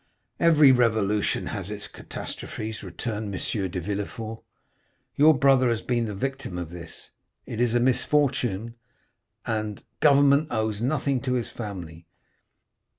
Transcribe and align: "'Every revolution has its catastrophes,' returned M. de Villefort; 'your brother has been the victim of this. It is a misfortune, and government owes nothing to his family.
"'Every 0.39 0.71
revolution 0.71 1.45
has 1.45 1.69
its 1.69 1.87
catastrophes,' 1.87 2.81
returned 2.81 3.31
M. 3.35 3.69
de 3.69 3.79
Villefort; 3.79 4.39
'your 5.15 5.37
brother 5.37 5.69
has 5.69 5.81
been 5.81 6.05
the 6.05 6.15
victim 6.15 6.57
of 6.57 6.71
this. 6.71 7.11
It 7.45 7.61
is 7.61 7.75
a 7.75 7.79
misfortune, 7.79 8.73
and 9.45 9.83
government 9.99 10.47
owes 10.49 10.81
nothing 10.81 11.21
to 11.21 11.33
his 11.33 11.49
family. 11.49 12.07